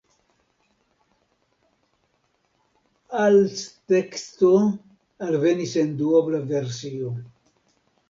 Als 3.25 3.55
teksto 3.95 4.53
alvenis 5.29 5.81
en 5.87 5.97
duobla 6.05 6.45
versio. 6.57 7.17